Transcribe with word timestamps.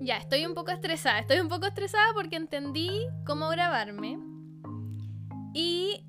Ya, 0.00 0.16
estoy 0.16 0.46
un 0.46 0.54
poco 0.54 0.70
estresada. 0.70 1.18
Estoy 1.18 1.40
un 1.40 1.48
poco 1.48 1.66
estresada 1.66 2.12
porque 2.14 2.36
entendí 2.36 3.06
cómo 3.26 3.50
grabarme. 3.50 4.18
Y 5.52 6.06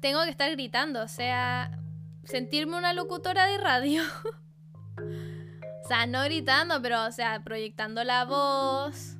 tengo 0.00 0.22
que 0.24 0.30
estar 0.30 0.50
gritando, 0.52 1.02
o 1.02 1.08
sea, 1.08 1.78
sentirme 2.24 2.78
una 2.78 2.94
locutora 2.94 3.46
de 3.46 3.58
radio. 3.58 4.02
o 4.96 5.88
sea, 5.88 6.06
no 6.06 6.22
gritando, 6.24 6.80
pero, 6.80 7.04
o 7.04 7.12
sea, 7.12 7.42
proyectando 7.44 8.04
la 8.04 8.24
voz. 8.24 9.16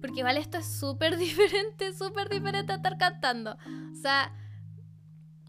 Porque 0.00 0.22
vale, 0.22 0.40
esto 0.40 0.56
es 0.58 0.78
súper 0.78 1.16
diferente, 1.18 1.92
súper 1.92 2.30
diferente 2.30 2.72
a 2.72 2.76
estar 2.76 2.96
cantando. 2.96 3.58
O 3.92 3.94
sea, 4.00 4.32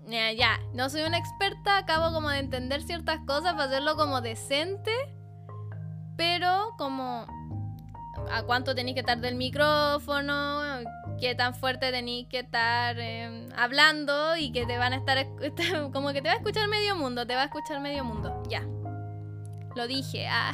ya, 0.05 0.33
ya, 0.33 0.59
no 0.73 0.89
soy 0.89 1.03
una 1.03 1.17
experta, 1.17 1.77
acabo 1.77 2.13
como 2.13 2.29
de 2.29 2.39
entender 2.39 2.83
ciertas 2.83 3.19
cosas 3.21 3.53
para 3.53 3.65
hacerlo 3.65 3.95
como 3.95 4.19
decente, 4.19 4.91
pero 6.17 6.73
como 6.77 7.25
a 8.31 8.43
cuánto 8.43 8.75
tenéis 8.75 8.95
que 8.95 9.01
estar 9.01 9.19
del 9.19 9.35
micrófono, 9.35 10.61
qué 11.19 11.35
tan 11.35 11.53
fuerte 11.53 11.91
tenéis 11.91 12.27
que 12.27 12.39
estar 12.39 12.97
em, 12.99 13.49
hablando 13.55 14.35
y 14.37 14.51
que 14.51 14.65
te 14.65 14.77
van 14.77 14.93
a 14.93 14.97
estar, 14.97 15.25
como 15.93 16.13
que 16.13 16.21
te 16.21 16.27
va 16.27 16.33
a 16.33 16.37
escuchar 16.37 16.67
medio 16.67 16.95
mundo, 16.95 17.25
te 17.25 17.35
va 17.35 17.43
a 17.43 17.45
escuchar 17.45 17.79
medio 17.81 18.03
mundo, 18.03 18.43
ya. 18.49 18.61
Lo 19.75 19.87
dije, 19.87 20.27
ah. 20.27 20.53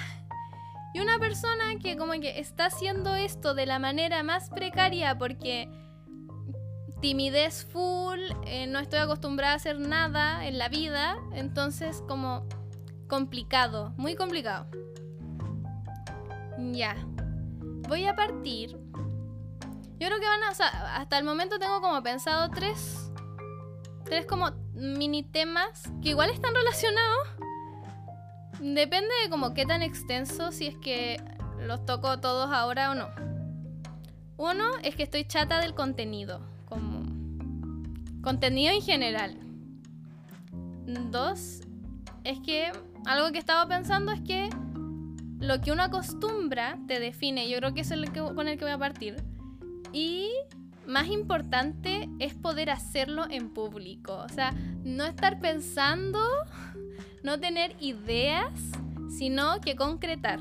Y 0.94 1.00
una 1.00 1.20
persona 1.20 1.76
que 1.82 1.96
como 1.96 2.14
que 2.14 2.40
está 2.40 2.66
haciendo 2.66 3.16
esto 3.16 3.54
de 3.54 3.66
la 3.66 3.80
manera 3.80 4.24
más 4.24 4.50
precaria 4.50 5.18
porque 5.18 5.70
timidez 7.02 7.66
full, 7.66 8.20
eh, 8.46 8.68
no 8.68 8.80
estoy 8.80 9.00
acostumbrada 9.00 9.54
a 9.54 9.56
hacer 9.56 9.80
nada 9.80 10.46
en 10.46 10.58
la 10.58 10.70
vida, 10.70 11.18
entonces 11.34 12.04
como 12.08 12.48
complicado, 13.08 13.94
muy 13.98 14.16
complicado. 14.16 14.68
Ya, 16.72 16.96
voy 17.92 18.06
a 18.06 18.16
partir. 18.16 18.70
Yo 18.70 20.08
creo 20.08 20.18
que 20.22 20.26
van 20.26 20.44
a, 20.44 20.52
o 20.52 20.56
sea, 20.56 20.96
hasta 20.96 21.18
el 21.18 21.26
momento 21.26 21.60
tengo 21.60 21.82
como 21.82 22.02
pensado 22.02 22.50
tres, 22.50 23.12
tres 24.06 24.26
como 24.26 24.52
mini 24.74 25.24
temas 25.24 25.92
que 26.02 26.12
igual 26.12 26.30
están 26.30 26.56
relacionados. 26.56 27.28
Depende 28.62 29.10
de 29.22 29.30
como 29.30 29.54
qué 29.54 29.66
tan 29.66 29.82
extenso, 29.82 30.54
si 30.54 30.68
es 30.68 30.78
que 30.78 31.22
los 31.60 31.86
toco 31.86 32.22
todos 32.22 32.50
ahora 32.50 32.92
o 32.92 32.96
no. 32.96 33.10
Uno 34.38 34.64
es 34.84 34.96
que 34.96 35.04
estoy 35.04 35.26
chata 35.26 35.60
del 35.60 35.76
contenido 35.76 36.40
como 36.70 37.02
contenido 38.22 38.74
en 38.74 38.82
general. 38.82 39.38
Dos, 41.12 41.60
es 42.24 42.40
que 42.40 42.72
algo 43.06 43.34
que 43.34 43.40
estaba 43.40 43.68
pensando 43.68 44.14
es 44.14 44.22
que 44.22 44.50
lo 45.42 45.60
que 45.60 45.72
uno 45.72 45.84
acostumbra 45.84 46.78
te 46.88 47.00
define. 47.00 47.50
Yo 47.50 47.58
creo 47.58 47.74
que 47.74 47.82
eso 47.82 47.96
es 47.96 48.02
el 48.02 48.12
que, 48.12 48.22
con 48.22 48.48
el 48.48 48.58
que 48.58 48.66
voy 48.66 48.74
a 48.74 48.78
partir. 48.78 49.16
Y 49.92 50.30
más 50.86 51.08
importante 51.08 52.08
es 52.20 52.36
poder 52.36 52.70
hacerlo 52.70 53.26
en 53.30 53.50
público. 53.50 54.16
O 54.18 54.30
sea, 54.30 54.52
no 54.84 55.04
estar 55.04 55.40
pensando, 55.40 56.20
no 57.24 57.40
tener 57.40 57.76
ideas, 57.80 58.54
sino 59.18 59.60
que 59.62 59.76
concretar. 59.76 60.40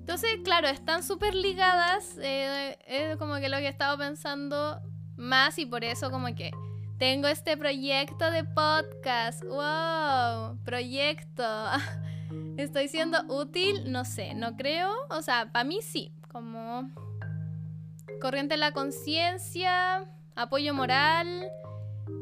Entonces, 0.00 0.30
claro, 0.42 0.66
están 0.66 1.04
súper 1.04 1.34
ligadas. 1.34 2.18
Eh, 2.20 2.76
es 2.86 3.16
como 3.18 3.36
que 3.36 3.48
lo 3.48 3.58
que 3.58 3.66
he 3.66 3.68
estado 3.68 3.96
pensando 3.96 4.80
más 5.16 5.58
y 5.58 5.66
por 5.66 5.84
eso 5.84 6.10
como 6.10 6.34
que 6.34 6.50
tengo 6.98 7.28
este 7.28 7.56
proyecto 7.56 8.32
de 8.32 8.42
podcast. 8.42 9.44
¡Wow! 9.44 10.58
Proyecto. 10.64 11.44
¿Estoy 12.56 12.88
siendo 12.88 13.22
útil? 13.28 13.90
No 13.90 14.04
sé, 14.04 14.34
no 14.34 14.56
creo. 14.56 14.90
O 15.10 15.22
sea, 15.22 15.50
para 15.52 15.64
mí 15.64 15.80
sí. 15.82 16.12
Como 16.30 16.90
corriente 18.20 18.54
de 18.54 18.58
la 18.58 18.72
conciencia, 18.72 20.06
apoyo 20.34 20.74
moral. 20.74 21.50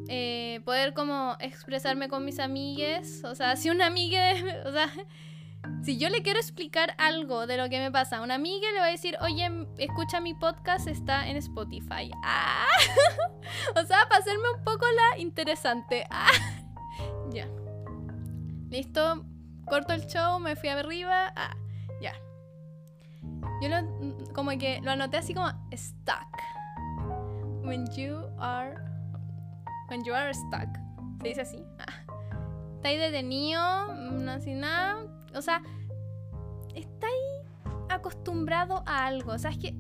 Eh, 0.09 0.61
poder 0.65 0.95
como 0.95 1.37
expresarme 1.41 2.09
con 2.09 2.25
mis 2.25 2.39
amigues. 2.39 3.25
O 3.25 3.35
sea, 3.35 3.57
si 3.57 3.71
una 3.71 3.87
amiga, 3.87 4.33
o 4.67 4.73
sea, 4.73 4.91
si 5.83 5.99
yo 5.99 6.09
le 6.09 6.23
quiero 6.23 6.39
explicar 6.39 6.95
algo 6.99 7.47
de 7.47 7.57
lo 7.57 7.69
que 7.69 7.79
me 7.79 7.91
pasa 7.91 8.19
a 8.19 8.23
una 8.23 8.35
amiga, 8.35 8.71
le 8.73 8.79
voy 8.79 8.89
a 8.89 8.93
decir, 8.93 9.17
oye, 9.21 9.49
escucha 9.79 10.21
mi 10.21 10.35
podcast, 10.35 10.89
está 10.89 11.29
en 11.29 11.37
Spotify. 11.37 12.11
¡Ah! 12.25 12.67
o 13.77 13.85
sea, 13.85 14.07
para 14.09 14.21
hacerme 14.21 14.51
un 14.57 14.65
poco 14.65 14.87
la 14.95 15.19
interesante. 15.19 16.07
¡Ah! 16.11 16.31
ya. 17.33 17.49
Listo. 18.71 19.25
Corto 19.69 19.93
el 19.93 20.07
show, 20.07 20.39
me 20.39 20.57
fui 20.57 20.69
arriba. 20.69 21.33
Ah, 21.37 21.57
ya. 22.01 22.13
Yo 23.63 23.69
lo, 23.69 24.33
como 24.33 24.51
que 24.59 24.81
lo 24.83 24.91
anoté 24.91 25.19
así 25.19 25.35
como 25.35 25.49
stuck. 25.75 26.43
When 27.63 27.87
you 27.93 28.27
are. 28.39 28.75
When 29.89 30.05
you 30.05 30.15
are 30.15 30.33
stuck. 30.33 30.69
Se 31.23 31.29
dice 31.29 31.41
así. 31.43 31.65
Ah. 31.79 32.15
Está 32.77 32.89
ahí 32.89 32.97
detenido, 32.97 33.95
no 33.95 34.31
así 34.33 34.55
nada 34.55 35.05
o 35.35 35.43
sea, 35.43 35.63
está 36.75 37.07
ahí 37.07 37.73
acostumbrado 37.89 38.83
a 38.87 39.07
algo. 39.07 39.33
O 39.33 39.39
sea, 39.39 39.51
es 39.51 39.59
que 39.59 39.75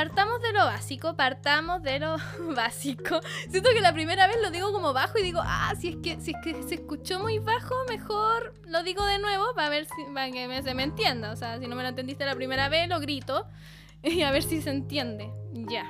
partamos 0.00 0.40
de 0.40 0.54
lo 0.54 0.64
básico, 0.64 1.14
partamos 1.14 1.82
de 1.82 1.98
lo 1.98 2.16
básico. 2.56 3.20
Siento 3.50 3.68
que 3.74 3.82
la 3.82 3.92
primera 3.92 4.26
vez 4.28 4.36
lo 4.40 4.50
digo 4.50 4.72
como 4.72 4.94
bajo 4.94 5.18
y 5.18 5.22
digo, 5.22 5.40
ah, 5.44 5.74
si 5.78 5.88
es 5.88 5.96
que, 5.96 6.18
si 6.22 6.30
es 6.30 6.36
que 6.42 6.62
se 6.62 6.76
escuchó 6.76 7.20
muy 7.20 7.38
bajo, 7.38 7.74
mejor 7.86 8.54
lo 8.64 8.82
digo 8.82 9.04
de 9.04 9.18
nuevo 9.18 9.44
para 9.54 9.68
ver 9.68 9.84
si, 9.84 10.04
para 10.14 10.30
que 10.30 10.48
me, 10.48 10.62
se 10.62 10.72
me 10.72 10.84
entienda. 10.84 11.30
O 11.32 11.36
sea, 11.36 11.58
si 11.58 11.66
no 11.66 11.76
me 11.76 11.82
lo 11.82 11.90
entendiste 11.90 12.24
la 12.24 12.34
primera 12.34 12.70
vez, 12.70 12.88
lo 12.88 12.98
grito 12.98 13.46
y 14.02 14.22
a 14.22 14.30
ver 14.30 14.42
si 14.42 14.62
se 14.62 14.70
entiende. 14.70 15.30
Ya. 15.52 15.84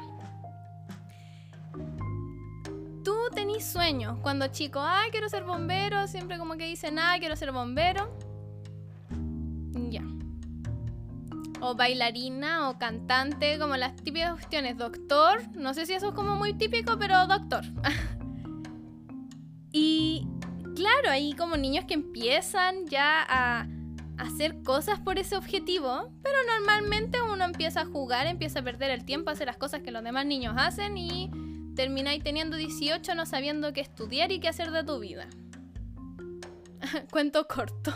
Tú 3.05 3.15
tenés 3.33 3.65
sueños 3.65 4.19
cuando 4.23 4.49
chico, 4.49 4.81
ay, 4.83 5.13
quiero 5.13 5.29
ser 5.29 5.45
bombero, 5.45 6.09
siempre 6.09 6.37
como 6.37 6.57
que 6.57 6.67
dicen, 6.67 6.99
ah, 6.99 7.15
quiero 7.21 7.37
ser 7.37 7.53
bombero. 7.53 8.11
O 11.61 11.75
bailarina 11.75 12.71
o 12.71 12.79
cantante, 12.79 13.59
como 13.59 13.77
las 13.77 13.97
típicas 13.97 14.33
cuestiones. 14.33 14.79
Doctor, 14.79 15.43
no 15.55 15.75
sé 15.75 15.87
si 15.87 15.93
eso 15.93 16.09
es 16.09 16.15
como 16.15 16.37
muy 16.37 16.55
típico, 16.55 16.99
pero 16.99 17.27
doctor. 17.27 17.65
y 19.73 20.27
claro, 20.75 21.11
hay 21.11 21.35
como 21.35 21.57
niños 21.57 21.85
que 21.85 21.95
empiezan 21.95 22.87
ya 22.87 23.23
a 23.29 23.67
hacer 24.21 24.63
cosas 24.63 25.01
por 25.01 25.19
ese 25.19 25.37
objetivo, 25.37 26.13
pero 26.23 26.37
normalmente 26.57 27.23
uno 27.23 27.45
empieza 27.45 27.83
a 27.83 27.87
jugar, 27.87 28.27
empieza 28.27 28.61
a 28.61 28.63
perder 28.63 28.91
el 28.91 29.05
tiempo, 29.05 29.31
hace 29.31 29.47
las 29.47 29.57
cosas 29.57 29.83
que 29.83 29.91
los 29.91 30.05
demás 30.05 30.27
niños 30.27 30.55
hacen 30.59 30.99
y 30.99 31.31
termináis 31.75 32.23
teniendo 32.23 32.57
18 32.57 33.15
no 33.15 33.25
sabiendo 33.25 33.73
qué 33.73 33.81
estudiar 33.81 34.31
y 34.33 34.41
qué 34.41 34.49
hacer 34.49 34.71
de 34.71 34.85
tu 34.85 34.99
vida. 34.99 35.27
Cuento 37.11 37.47
corto. 37.47 37.93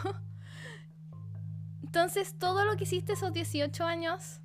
Entonces, 1.94 2.36
todo 2.40 2.64
lo 2.64 2.76
que 2.76 2.82
hiciste 2.82 3.12
esos 3.12 3.32
18 3.32 3.84
años 3.84 4.40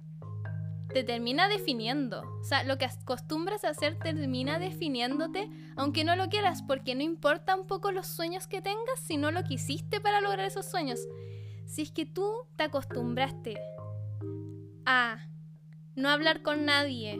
te 0.93 1.03
termina 1.03 1.47
definiendo. 1.47 2.21
O 2.41 2.43
sea, 2.43 2.63
lo 2.63 2.77
que 2.77 2.85
acostumbras 2.85 3.63
a 3.63 3.69
hacer 3.69 3.97
termina 3.97 4.59
definiéndote, 4.59 5.49
aunque 5.75 6.03
no 6.03 6.15
lo 6.15 6.29
quieras, 6.29 6.61
porque 6.61 6.93
no 6.93 7.01
importa 7.01 7.55
un 7.55 7.65
poco 7.65 7.91
los 7.91 8.05
sueños 8.05 8.45
que 8.45 8.61
tengas, 8.61 8.99
sino 8.99 9.31
lo 9.31 9.43
que 9.43 9.55
hiciste 9.55 9.99
para 9.99 10.21
lograr 10.21 10.45
esos 10.45 10.67
sueños. 10.67 10.99
Si 11.65 11.81
es 11.81 11.91
que 11.91 12.05
tú 12.05 12.31
te 12.55 12.65
acostumbraste 12.65 13.59
a 14.85 15.17
no 15.95 16.09
hablar 16.09 16.43
con 16.43 16.65
nadie, 16.65 17.19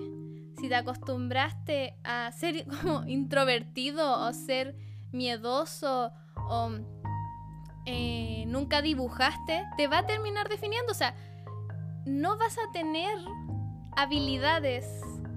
si 0.60 0.70
te 0.70 0.76
acostumbraste 0.76 1.96
a 2.04 2.32
ser 2.34 2.66
como 2.84 3.04
introvertido 3.08 4.28
o 4.28 4.32
ser 4.34 4.78
miedoso 5.12 6.12
o 6.36 6.99
eh, 7.86 8.44
nunca 8.48 8.82
dibujaste, 8.82 9.66
te 9.78 9.88
va 9.88 10.00
a 10.00 10.06
terminar 10.06 10.50
definiendo. 10.50 10.92
O 10.92 10.96
sea, 10.96 11.16
no 12.06 12.38
vas 12.38 12.58
a 12.58 12.72
tener 12.72 13.18
habilidades 13.96 14.86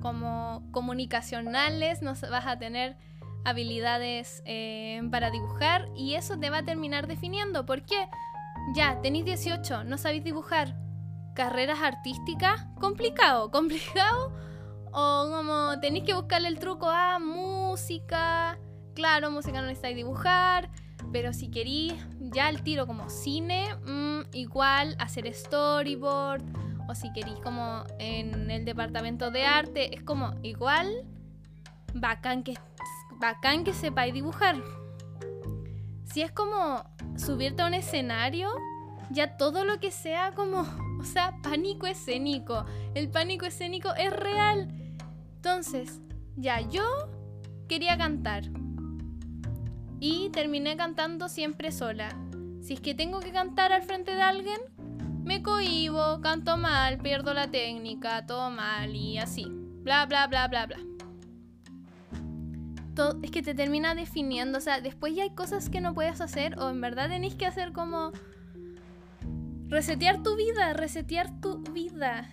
como 0.00 0.62
comunicacionales, 0.72 2.02
no 2.02 2.14
vas 2.30 2.46
a 2.46 2.58
tener 2.58 2.96
habilidades 3.44 4.42
eh, 4.46 5.00
para 5.10 5.30
dibujar 5.30 5.88
y 5.96 6.14
eso 6.14 6.38
te 6.38 6.50
va 6.50 6.58
a 6.58 6.64
terminar 6.64 7.06
definiendo. 7.06 7.66
¿Por 7.66 7.82
qué? 7.84 8.08
Ya, 8.74 9.00
tenéis 9.00 9.24
18, 9.24 9.84
no 9.84 9.98
sabéis 9.98 10.24
dibujar. 10.24 10.76
Carreras 11.34 11.80
artísticas, 11.80 12.66
complicado, 12.78 13.50
complicado 13.52 14.32
o 14.92 15.28
como 15.30 15.80
tenéis 15.80 16.04
que 16.04 16.14
buscarle 16.14 16.48
el 16.48 16.58
truco 16.58 16.88
a 16.88 17.18
música. 17.18 18.58
Claro, 18.94 19.30
música 19.30 19.60
no 19.60 19.66
necesitáis 19.66 19.96
dibujar. 19.96 20.70
Pero 21.10 21.32
si 21.32 21.50
queréis 21.50 21.94
ya 22.20 22.48
el 22.48 22.62
tiro 22.62 22.86
como 22.86 23.08
cine, 23.10 23.74
mm, 23.86 24.34
igual 24.34 24.96
hacer 24.98 25.32
storyboard. 25.32 26.42
O 26.88 26.94
si 26.94 27.12
queréis 27.12 27.38
como 27.38 27.84
en 27.98 28.50
el 28.50 28.64
departamento 28.64 29.30
de 29.30 29.44
arte, 29.44 29.94
es 29.94 30.02
como 30.02 30.34
igual 30.42 31.06
bacán 31.94 32.42
que, 32.42 32.54
bacán 33.18 33.64
que 33.64 33.72
sepáis 33.72 34.12
dibujar. 34.12 34.56
Si 36.04 36.22
es 36.22 36.30
como 36.32 36.84
subirte 37.16 37.62
a 37.62 37.66
un 37.66 37.74
escenario, 37.74 38.50
ya 39.10 39.36
todo 39.36 39.64
lo 39.64 39.80
que 39.80 39.90
sea 39.90 40.32
como 40.32 40.66
O 41.02 41.04
sea, 41.04 41.36
pánico 41.42 41.88
escénico. 41.88 42.64
El 42.94 43.10
pánico 43.10 43.44
escénico 43.44 43.92
es 43.96 44.12
real. 44.12 44.68
Entonces, 45.34 46.00
ya, 46.36 46.60
yo 46.60 46.84
quería 47.68 47.98
cantar. 47.98 48.44
Y 50.04 50.30
terminé 50.30 50.76
cantando 50.76 51.28
siempre 51.28 51.70
sola. 51.70 52.08
Si 52.60 52.74
es 52.74 52.80
que 52.80 52.92
tengo 52.92 53.20
que 53.20 53.30
cantar 53.30 53.70
al 53.70 53.82
frente 53.82 54.12
de 54.12 54.20
alguien, 54.20 54.60
me 55.22 55.44
cohibo, 55.44 56.20
canto 56.20 56.56
mal, 56.56 56.98
pierdo 56.98 57.32
la 57.34 57.52
técnica, 57.52 58.26
todo 58.26 58.50
mal 58.50 58.96
y 58.96 59.18
así. 59.18 59.46
Bla, 59.48 60.04
bla, 60.06 60.26
bla, 60.26 60.48
bla, 60.48 60.66
bla. 60.66 60.78
Es 63.22 63.30
que 63.30 63.42
te 63.42 63.54
termina 63.54 63.94
definiendo, 63.94 64.58
o 64.58 64.60
sea, 64.60 64.80
después 64.80 65.14
ya 65.14 65.22
hay 65.22 65.36
cosas 65.36 65.70
que 65.70 65.80
no 65.80 65.94
puedes 65.94 66.20
hacer 66.20 66.58
o 66.58 66.68
en 66.68 66.80
verdad 66.80 67.08
tenéis 67.08 67.36
que 67.36 67.46
hacer 67.46 67.72
como 67.72 68.10
resetear 69.68 70.24
tu 70.24 70.34
vida, 70.34 70.72
resetear 70.72 71.40
tu 71.40 71.62
vida. 71.62 72.28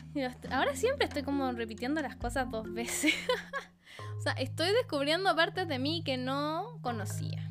Ahora 0.50 0.76
siempre 0.76 1.06
estoy 1.06 1.22
como 1.22 1.52
repitiendo 1.52 2.02
las 2.02 2.16
cosas 2.16 2.50
dos 2.50 2.74
veces. 2.74 3.14
o 4.18 4.22
sea, 4.22 4.34
estoy 4.34 4.72
descubriendo 4.72 5.36
partes 5.36 5.68
de 5.68 5.78
mí 5.78 6.02
que 6.04 6.18
no 6.18 6.80
conocía. 6.82 7.49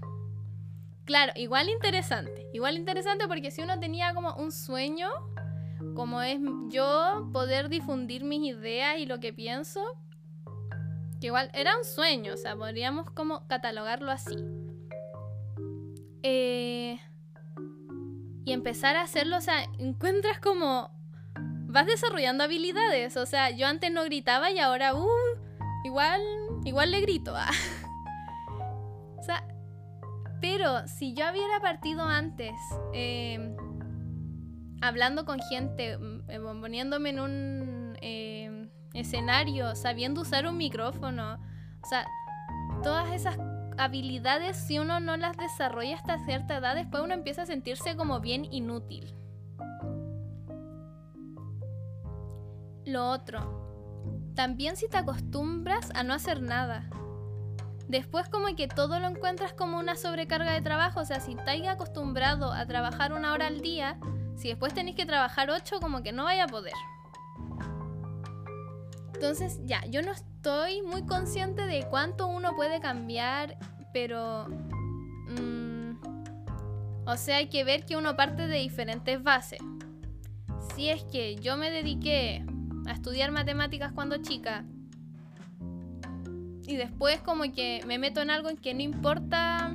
Claro, 1.08 1.32
igual 1.36 1.70
interesante. 1.70 2.46
Igual 2.52 2.76
interesante 2.76 3.26
porque 3.26 3.50
si 3.50 3.62
uno 3.62 3.80
tenía 3.80 4.12
como 4.12 4.34
un 4.34 4.52
sueño, 4.52 5.08
como 5.94 6.20
es 6.20 6.38
yo 6.68 7.30
poder 7.32 7.70
difundir 7.70 8.24
mis 8.24 8.42
ideas 8.54 8.98
y 8.98 9.06
lo 9.06 9.18
que 9.18 9.32
pienso, 9.32 9.82
que 11.18 11.28
igual 11.28 11.50
era 11.54 11.78
un 11.78 11.84
sueño, 11.84 12.34
o 12.34 12.36
sea, 12.36 12.54
podríamos 12.56 13.10
como 13.12 13.46
catalogarlo 13.46 14.10
así. 14.10 14.36
Eh, 16.22 17.00
y 18.44 18.52
empezar 18.52 18.96
a 18.96 19.00
hacerlo, 19.00 19.38
o 19.38 19.40
sea, 19.40 19.64
encuentras 19.78 20.38
como 20.40 20.90
vas 21.68 21.86
desarrollando 21.86 22.44
habilidades, 22.44 23.16
o 23.16 23.24
sea, 23.24 23.48
yo 23.48 23.66
antes 23.66 23.90
no 23.90 24.04
gritaba 24.04 24.50
y 24.50 24.58
ahora, 24.58 24.94
uh, 24.94 25.08
igual, 25.84 26.20
igual 26.66 26.90
le 26.90 27.00
grito. 27.00 27.32
Ah. 27.34 27.48
pero 30.40 30.86
si 30.86 31.14
yo 31.14 31.30
hubiera 31.30 31.60
partido 31.60 32.02
antes, 32.04 32.52
em, 32.92 33.56
hablando 34.80 35.24
con 35.24 35.40
gente, 35.40 35.98
mm, 35.98 36.30
eh, 36.30 36.40
poniéndome 36.40 37.10
en 37.10 37.20
un 37.20 37.96
em, 38.00 38.70
escenario, 38.94 39.74
sabiendo 39.74 40.20
usar 40.22 40.46
un 40.46 40.56
micrófono, 40.56 41.34
o 41.82 41.86
sea, 41.86 42.06
todas 42.82 43.12
esas 43.12 43.38
habilidades, 43.76 44.56
si 44.56 44.78
uno 44.78 45.00
no 45.00 45.16
las 45.16 45.36
desarrolla 45.36 45.96
hasta 45.96 46.18
cierta 46.24 46.58
edad, 46.58 46.74
después 46.74 47.02
uno 47.02 47.14
empieza 47.14 47.42
a 47.42 47.46
sentirse 47.46 47.96
como 47.96 48.20
bien 48.20 48.44
inútil. 48.44 49.14
Lo 52.84 53.10
otro, 53.10 53.68
también 54.34 54.76
si 54.76 54.88
te 54.88 54.96
acostumbras 54.96 55.90
a 55.94 56.02
no 56.02 56.14
hacer 56.14 56.40
nada. 56.40 56.88
Después 57.88 58.28
como 58.28 58.54
que 58.54 58.68
todo 58.68 59.00
lo 59.00 59.08
encuentras 59.08 59.54
como 59.54 59.78
una 59.78 59.96
sobrecarga 59.96 60.52
de 60.52 60.60
trabajo, 60.60 61.00
o 61.00 61.04
sea, 61.06 61.20
si 61.20 61.32
estás 61.32 61.56
acostumbrado 61.66 62.52
a 62.52 62.66
trabajar 62.66 63.14
una 63.14 63.32
hora 63.32 63.46
al 63.46 63.60
día, 63.62 63.98
si 64.36 64.48
después 64.48 64.74
tenéis 64.74 64.96
que 64.96 65.06
trabajar 65.06 65.50
ocho, 65.50 65.80
como 65.80 66.02
que 66.02 66.12
no 66.12 66.24
vaya 66.24 66.44
a 66.44 66.48
poder. 66.48 66.74
Entonces, 69.14 69.58
ya, 69.64 69.84
yo 69.86 70.02
no 70.02 70.12
estoy 70.12 70.82
muy 70.82 71.06
consciente 71.06 71.62
de 71.66 71.86
cuánto 71.88 72.26
uno 72.28 72.54
puede 72.54 72.80
cambiar, 72.80 73.58
pero... 73.92 74.46
Mm, 75.28 75.96
o 77.06 77.16
sea, 77.16 77.38
hay 77.38 77.48
que 77.48 77.64
ver 77.64 77.86
que 77.86 77.96
uno 77.96 78.16
parte 78.16 78.46
de 78.46 78.58
diferentes 78.58 79.22
bases. 79.22 79.60
Si 80.74 80.90
es 80.90 81.04
que 81.04 81.36
yo 81.36 81.56
me 81.56 81.70
dediqué 81.70 82.44
a 82.86 82.92
estudiar 82.92 83.32
matemáticas 83.32 83.92
cuando 83.92 84.18
chica 84.18 84.66
y 86.68 86.76
después 86.76 87.18
como 87.22 87.50
que 87.50 87.82
me 87.86 87.98
meto 87.98 88.20
en 88.20 88.28
algo 88.28 88.50
en 88.50 88.58
que 88.58 88.74
no 88.74 88.82
importa 88.82 89.74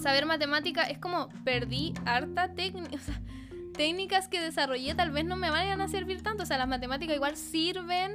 saber 0.00 0.24
matemática, 0.24 0.84
es 0.84 0.96
como 0.98 1.28
perdí 1.44 1.92
harta 2.06 2.54
técnica. 2.54 2.98
técnicas 3.74 4.28
que 4.28 4.40
desarrollé 4.40 4.94
tal 4.94 5.10
vez 5.10 5.24
no 5.24 5.34
me 5.34 5.50
vayan 5.50 5.80
a 5.80 5.88
servir 5.88 6.22
tanto. 6.22 6.44
O 6.44 6.46
sea, 6.46 6.56
las 6.56 6.68
matemáticas 6.68 7.16
igual 7.16 7.36
sirven, 7.36 8.14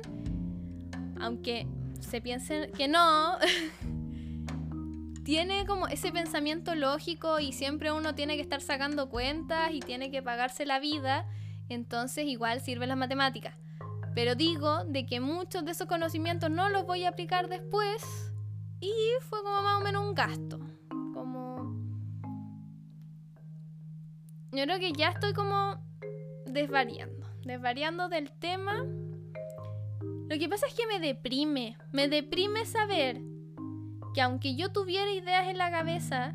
aunque 1.20 1.68
se 2.00 2.22
piensen 2.22 2.72
que 2.72 2.88
no. 2.88 3.38
tiene 5.26 5.66
como 5.66 5.90
ese 5.90 6.14
pensamiento 6.14 6.74
lógico 6.74 7.42
y 7.42 7.52
siempre 7.52 7.92
uno 7.92 8.16
tiene 8.16 8.38
que 8.38 8.44
estar 8.44 8.62
sacando 8.62 9.10
cuentas 9.10 9.72
y 9.74 9.82
tiene 9.82 10.10
que 10.10 10.22
pagarse 10.22 10.66
la 10.66 10.80
vida. 10.80 11.28
Entonces 11.68 12.28
igual 12.28 12.62
sirven 12.62 12.88
las 12.88 12.98
matemáticas. 12.98 13.56
Pero 14.16 14.34
digo 14.34 14.86
de 14.86 15.06
que 15.06 15.20
muchos 15.20 15.66
de 15.66 15.72
esos 15.72 15.88
conocimientos 15.88 16.50
no 16.50 16.70
los 16.70 16.88
voy 16.88 17.04
a 17.04 17.10
aplicar 17.10 17.50
después 17.50 18.32
y 18.80 18.94
fue 19.20 19.44
como 19.44 19.62
más 19.62 19.82
o 19.82 19.84
menos 19.84 20.08
un 20.08 20.16
gasto. 20.16 20.60
Como... 21.14 21.76
Yo 24.54 24.64
creo 24.64 24.80
que 24.80 24.94
ya 24.94 25.10
estoy 25.10 25.34
como 25.34 25.78
desvariando, 26.46 27.28
desvariando 27.44 28.08
del 28.08 28.32
tema. 28.32 28.86
Lo 30.30 30.40
que 30.40 30.48
pasa 30.48 30.66
es 30.68 30.74
que 30.74 30.88
me 30.88 31.06
deprime, 31.06 31.78
me 31.92 32.08
deprime 32.08 32.66
saber 32.66 33.22
que 34.14 34.22
aunque 34.22 34.56
yo 34.56 34.72
tuviera 34.72 35.12
ideas 35.12 35.50
en 35.50 35.58
la 35.58 35.70
cabeza, 35.70 36.34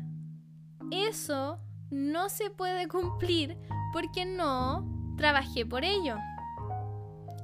eso 0.91 1.59
no 1.89 2.29
se 2.29 2.51
puede 2.51 2.87
cumplir 2.87 3.57
porque 3.91 4.23
no 4.25 4.87
trabajé 5.17 5.65
por 5.65 5.83
ello 5.83 6.17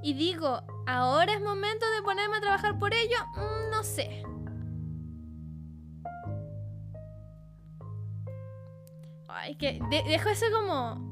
y 0.02 0.14
digo, 0.14 0.62
ahora 0.86 1.34
es 1.34 1.42
momento 1.42 1.86
de 1.96 2.02
ponerme 2.04 2.38
a 2.38 2.42
trabajar 2.42 2.80
por 2.80 2.94
ello, 2.94 3.18
mm, 3.36 3.72
no 3.72 3.84
sé. 3.84 4.24
Ay, 9.28 9.56
que 9.56 9.80
dejo 9.90 10.30
ese 10.30 10.52
como 10.52 11.08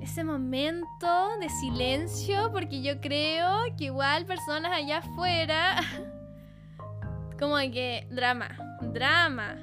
ese 0.00 0.24
momento 0.24 1.38
de 1.40 1.48
silencio 1.50 2.50
porque 2.52 2.82
yo 2.82 3.00
creo 3.00 3.76
que 3.76 3.84
igual 3.84 4.24
personas 4.24 4.72
allá 4.72 4.98
afuera 4.98 5.76
como 7.38 7.56
que 7.58 8.06
drama, 8.10 8.48
drama. 8.80 9.56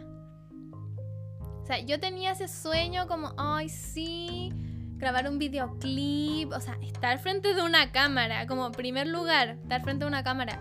O 1.61 1.65
sea, 1.65 1.79
yo 1.79 1.99
tenía 1.99 2.31
ese 2.31 2.47
sueño 2.47 3.07
como, 3.07 3.33
ay, 3.38 3.67
sí, 3.67 4.53
grabar 4.98 5.30
un 5.30 5.38
videoclip, 5.38 6.51
o 6.51 6.60
sea, 6.60 6.77
estar 6.82 7.20
frente 7.20 7.54
de 7.54 7.62
una 7.62 7.92
cámara, 7.92 8.48
como 8.48 8.72
primer 8.72 9.08
lugar, 9.08 9.58
estar 9.62 9.84
frente 9.84 10.06
de 10.06 10.10
una 10.10 10.24
cámara, 10.24 10.60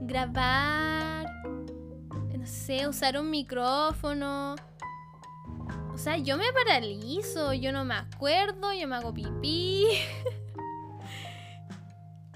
grabar, 0.00 1.26
no 2.36 2.46
sé, 2.46 2.88
usar 2.88 3.18
un 3.18 3.30
micrófono. 3.30 4.56
O 5.92 5.98
sea, 5.98 6.16
yo 6.16 6.36
me 6.36 6.52
paralizo, 6.52 7.52
yo 7.52 7.72
no 7.72 7.84
me 7.84 7.94
acuerdo, 7.94 8.72
yo 8.72 8.88
me 8.88 8.96
hago 8.96 9.12
pipí. 9.12 9.84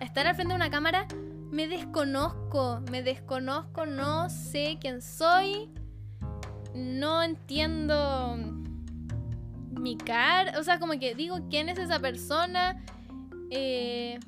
estar 0.00 0.26
al 0.26 0.34
frente 0.34 0.52
de 0.52 0.56
una 0.56 0.70
cámara, 0.70 1.06
me 1.50 1.66
desconozco, 1.66 2.80
me 2.90 3.02
desconozco, 3.02 3.86
no 3.86 4.28
sé 4.28 4.78
quién 4.80 5.02
soy, 5.02 5.70
no 6.74 7.22
entiendo 7.22 8.63
mi 9.78 9.96
cara, 9.96 10.58
o 10.58 10.62
sea, 10.62 10.78
como 10.78 10.98
que 10.98 11.14
digo 11.14 11.38
quién 11.50 11.68
es 11.68 11.78
esa 11.78 11.98
persona, 11.98 12.82
eh, 13.50 14.18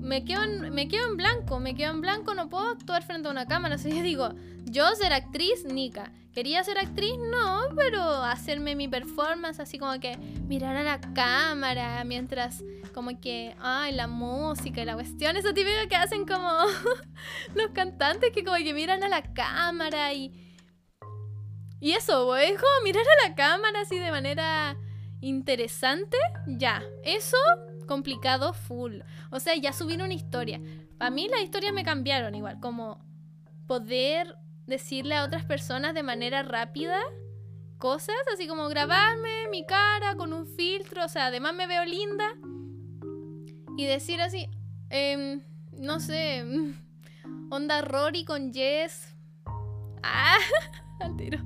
me, 0.00 0.24
quedo 0.24 0.42
en, 0.42 0.74
me 0.74 0.88
quedo 0.88 1.08
en 1.08 1.16
blanco, 1.16 1.60
me 1.60 1.74
quedo 1.74 1.92
en 1.92 2.00
blanco, 2.00 2.34
no 2.34 2.48
puedo 2.48 2.68
actuar 2.68 3.02
frente 3.02 3.28
a 3.28 3.30
una 3.30 3.46
cámara, 3.46 3.78
sea, 3.78 3.94
yo 3.94 4.02
digo, 4.02 4.30
yo 4.64 4.88
ser 4.94 5.12
actriz, 5.12 5.64
Nika, 5.64 6.12
quería 6.32 6.62
ser 6.64 6.78
actriz, 6.78 7.14
no, 7.30 7.74
pero 7.76 8.02
hacerme 8.02 8.74
mi 8.74 8.88
performance 8.88 9.60
así 9.60 9.78
como 9.78 9.98
que 10.00 10.16
mirar 10.46 10.76
a 10.76 10.82
la 10.82 11.00
cámara 11.00 12.02
mientras 12.04 12.62
como 12.94 13.20
que, 13.20 13.54
ay, 13.60 13.94
la 13.94 14.06
música 14.06 14.82
y 14.82 14.84
la 14.84 14.94
cuestión, 14.94 15.36
eso 15.36 15.52
típico 15.54 15.88
que 15.88 15.96
hacen 15.96 16.26
como 16.26 16.48
los 17.54 17.70
cantantes 17.72 18.32
que 18.32 18.44
como 18.44 18.56
que 18.56 18.74
miran 18.74 19.02
a 19.02 19.08
la 19.08 19.22
cámara 19.22 20.12
y 20.12 20.32
y 21.80 21.92
eso, 21.92 22.36
es 22.36 22.52
como 22.52 22.84
mirar 22.84 23.04
a 23.04 23.28
la 23.28 23.34
cámara 23.34 23.80
así 23.82 23.98
de 23.98 24.10
manera 24.10 24.76
interesante, 25.20 26.16
ya. 26.46 26.82
Eso, 27.04 27.36
complicado, 27.86 28.52
full. 28.52 29.00
O 29.30 29.40
sea, 29.40 29.54
ya 29.56 29.72
subir 29.72 30.02
una 30.02 30.14
historia. 30.14 30.60
Para 30.98 31.10
mí 31.10 31.28
las 31.28 31.40
historias 31.40 31.72
me 31.72 31.84
cambiaron 31.84 32.34
igual, 32.34 32.58
como 32.60 33.04
poder 33.66 34.36
decirle 34.66 35.14
a 35.14 35.24
otras 35.24 35.44
personas 35.44 35.94
de 35.94 36.02
manera 36.02 36.42
rápida 36.42 37.00
cosas, 37.78 38.16
así 38.32 38.48
como 38.48 38.68
grabarme 38.68 39.48
mi 39.50 39.64
cara 39.64 40.16
con 40.16 40.32
un 40.32 40.46
filtro, 40.46 41.04
o 41.04 41.08
sea, 41.08 41.26
además 41.26 41.54
me 41.54 41.66
veo 41.66 41.84
linda. 41.84 42.34
Y 43.76 43.86
decir 43.86 44.20
así, 44.20 44.50
em, 44.90 45.42
no 45.72 46.00
sé, 46.00 46.44
onda 47.50 47.80
Rory 47.82 48.24
con 48.24 48.52
Jess. 48.52 49.14
Ah. 50.02 50.38
al 51.00 51.16
tiro. 51.16 51.38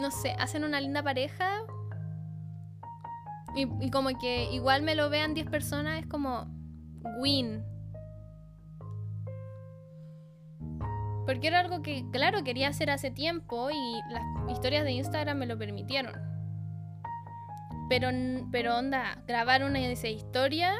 No 0.00 0.10
sé, 0.10 0.34
hacen 0.38 0.64
una 0.64 0.80
linda 0.80 1.02
pareja. 1.02 1.48
Y, 3.54 3.90
como 3.90 4.10
que 4.18 4.50
igual 4.52 4.82
me 4.82 4.94
lo 4.94 5.10
vean 5.10 5.34
10 5.34 5.50
personas 5.50 6.00
es 6.00 6.06
como 6.06 6.46
win. 7.20 7.64
Porque 11.26 11.48
era 11.48 11.60
algo 11.60 11.82
que, 11.82 12.08
claro, 12.10 12.42
quería 12.44 12.68
hacer 12.68 12.90
hace 12.90 13.10
tiempo 13.10 13.70
y 13.70 14.00
las 14.12 14.22
historias 14.50 14.84
de 14.84 14.92
Instagram 14.92 15.38
me 15.38 15.46
lo 15.46 15.58
permitieron. 15.58 16.12
Pero, 17.88 18.08
pero 18.52 18.78
onda, 18.78 19.22
grabar 19.26 19.64
una 19.64 19.80
de 19.80 19.92
esas 19.92 20.10
historias, 20.10 20.76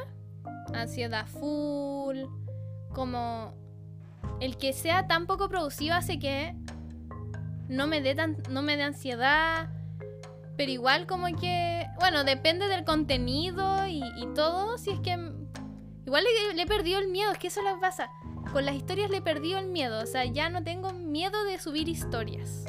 ansiedad 0.72 1.26
full, 1.26 2.18
como 2.94 3.52
el 4.40 4.56
que 4.56 4.72
sea 4.72 5.06
tan 5.06 5.26
poco 5.26 5.49
producido 5.49 5.94
hace 5.94 6.18
que 6.18 6.54
no 7.71 7.87
me 7.87 8.03
dé 8.03 8.15
tan, 8.15 8.37
no 8.50 8.61
me 8.61 8.77
dé 8.77 8.83
ansiedad. 8.83 9.71
Pero 10.57 10.71
igual 10.71 11.07
como 11.07 11.27
que, 11.39 11.87
bueno, 11.99 12.25
depende 12.25 12.69
del 12.69 12.85
contenido 12.85 13.87
y, 13.87 14.03
todo, 14.35 14.77
si 14.77 14.91
es 14.91 15.00
que 15.00 15.12
igual 16.05 16.25
le, 16.25 16.55
le 16.55 16.62
he 16.62 16.67
perdido 16.67 16.99
el 16.99 17.09
miedo, 17.09 17.33
es 17.33 17.39
que 17.39 17.47
eso 17.47 17.61
es 17.61 17.67
lo 17.67 17.81
pasa. 17.81 18.11
Con 18.53 18.67
las 18.67 18.75
historias 18.75 19.11
le 19.11 19.19
he 19.19 19.23
perdido 19.23 19.59
el 19.59 19.69
miedo, 19.69 20.03
o 20.03 20.07
sea, 20.07 20.27
ya 20.27 20.50
no 20.50 20.62
tengo 20.62 20.93
miedo 20.93 21.45
de 21.45 21.59
subir 21.59 21.89
historias. 21.89 22.67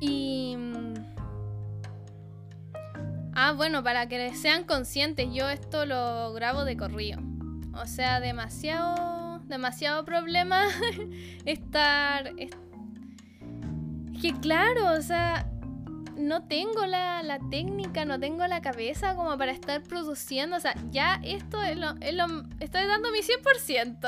Y... 0.00 0.56
mm, 0.58 0.94
Ah, 3.36 3.52
bueno, 3.52 3.82
para 3.82 4.08
que 4.08 4.32
sean 4.34 4.62
conscientes, 4.64 5.28
yo 5.32 5.48
esto 5.48 5.86
lo 5.86 6.32
grabo 6.34 6.64
de 6.64 6.76
corrido. 6.76 7.18
O 7.74 7.86
sea, 7.86 8.20
demasiado, 8.20 8.94
demasiado 9.54 10.04
problema 10.04 10.64
estar... 11.44 12.32
es- 12.36 12.56
que 14.20 14.32
claro, 14.40 14.92
o 14.92 15.02
sea, 15.02 15.46
no 16.16 16.44
tengo 16.44 16.86
la, 16.86 17.22
la 17.22 17.38
técnica, 17.50 18.04
no 18.04 18.18
tengo 18.20 18.46
la 18.46 18.62
cabeza 18.62 19.14
como 19.16 19.36
para 19.36 19.52
estar 19.52 19.82
produciendo. 19.82 20.56
O 20.56 20.60
sea, 20.60 20.74
ya 20.90 21.20
esto 21.24 21.62
es 21.62 21.76
lo... 21.76 21.94
es 22.00 22.14
lo- 22.14 22.44
estoy 22.60 22.86
dando 22.86 23.10
mi 23.10 23.18
100%. 23.18 23.98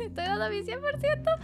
estoy 0.00 0.24
dando 0.24 0.48
mi 0.50 0.62
100% 0.62 1.38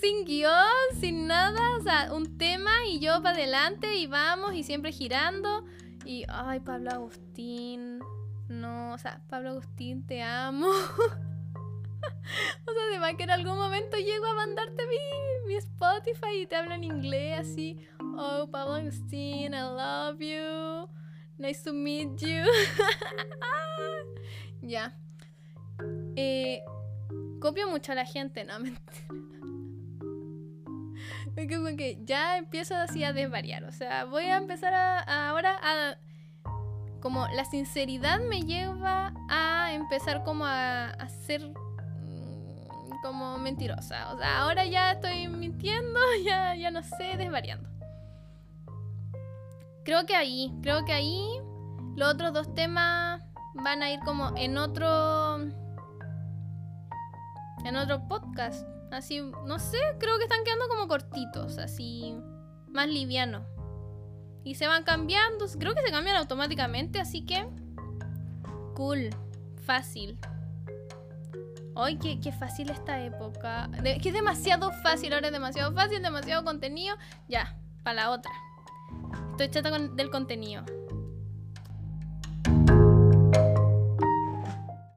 sin 0.00 0.24
guion, 0.24 0.50
sin 0.98 1.26
nada. 1.26 1.60
O 1.78 1.82
sea, 1.82 2.12
un 2.12 2.36
tema 2.38 2.70
y 2.90 2.98
yo 3.00 3.22
para 3.22 3.36
adelante 3.36 3.96
y 3.96 4.06
vamos 4.06 4.54
y 4.54 4.62
siempre 4.62 4.92
girando. 4.92 5.64
Y, 6.04 6.24
ay, 6.28 6.60
Pablo 6.60 6.90
Agustín. 6.90 8.00
No, 8.48 8.92
o 8.94 8.98
sea, 8.98 9.20
Pablo 9.28 9.50
Agustín, 9.50 10.04
te 10.06 10.22
amo. 10.22 10.66
o 12.66 12.72
sea, 12.72 12.82
además 12.90 13.14
que 13.16 13.24
en 13.24 13.30
algún 13.30 13.56
momento 13.56 13.96
llego 13.96 14.26
a 14.26 14.34
mandarte 14.34 14.84
mi, 14.86 15.48
mi 15.48 15.54
Spotify 15.56 16.42
y 16.42 16.46
te 16.46 16.56
hablo 16.56 16.74
en 16.74 16.84
inglés 16.84 17.40
así. 17.40 17.86
Oh, 18.16 18.48
Pablo 18.50 18.74
Agustín, 18.74 19.54
I 19.54 19.60
love 19.60 20.18
you. 20.20 20.88
Nice 21.38 21.62
to 21.64 21.72
meet 21.72 22.18
you. 22.20 22.44
ya. 24.62 24.94
Eh, 26.16 26.62
copio 27.40 27.68
mucho 27.70 27.92
a 27.92 27.94
la 27.94 28.04
gente, 28.04 28.44
no, 28.44 28.58
mentira. 28.60 29.06
Como 31.48 31.76
que 31.76 31.98
ya 32.04 32.36
empiezo 32.36 32.74
así 32.76 33.04
a 33.04 33.12
desvariar. 33.12 33.64
O 33.64 33.72
sea, 33.72 34.04
voy 34.04 34.24
a 34.24 34.36
empezar 34.36 34.74
a, 34.74 35.28
ahora 35.28 35.58
a... 35.62 35.96
Como 37.00 37.26
la 37.28 37.46
sinceridad 37.46 38.20
me 38.20 38.42
lleva 38.42 39.14
a 39.30 39.72
empezar 39.72 40.22
como 40.22 40.44
a, 40.44 40.90
a 40.90 41.08
ser 41.08 41.50
como 43.02 43.38
mentirosa. 43.38 44.12
O 44.12 44.18
sea, 44.18 44.42
ahora 44.42 44.64
ya 44.64 44.92
estoy 44.92 45.28
mintiendo, 45.28 45.98
ya, 46.24 46.54
ya 46.54 46.70
no 46.70 46.82
sé, 46.82 47.16
desvariando. 47.16 47.68
Creo 49.84 50.06
que 50.06 50.14
ahí, 50.14 50.52
creo 50.62 50.84
que 50.84 50.92
ahí 50.92 51.40
los 51.96 52.14
otros 52.14 52.32
dos 52.32 52.54
temas 52.54 53.22
van 53.54 53.82
a 53.82 53.90
ir 53.90 54.00
como 54.00 54.36
en 54.36 54.56
otro... 54.58 55.38
En 57.64 57.76
otro 57.76 58.06
podcast. 58.08 58.66
Así, 58.90 59.20
no 59.44 59.58
sé, 59.58 59.78
creo 59.98 60.16
que 60.18 60.24
están 60.24 60.44
quedando 60.44 60.66
como 60.68 60.88
cortitos, 60.88 61.58
así, 61.58 62.16
más 62.68 62.88
livianos. 62.88 63.42
Y 64.42 64.54
se 64.54 64.66
van 64.66 64.82
cambiando, 64.82 65.46
creo 65.58 65.74
que 65.74 65.82
se 65.82 65.90
cambian 65.90 66.16
automáticamente, 66.16 67.00
así 67.00 67.24
que... 67.24 67.46
Cool, 68.74 69.10
fácil. 69.64 70.18
Ay, 71.76 71.96
qué, 71.98 72.20
qué 72.20 72.32
fácil 72.32 72.70
esta 72.70 73.00
época. 73.00 73.68
De- 73.82 73.98
que 73.98 74.08
es 74.08 74.14
demasiado 74.14 74.72
fácil, 74.82 75.12
ahora 75.12 75.28
es 75.28 75.32
demasiado 75.32 75.72
fácil, 75.72 76.02
demasiado 76.02 76.44
contenido. 76.44 76.96
Ya, 77.28 77.56
para 77.82 77.94
la 77.94 78.10
otra. 78.10 78.30
Estoy 79.32 79.50
chata 79.50 79.70
con- 79.70 79.96
del 79.96 80.10
contenido. 80.10 80.64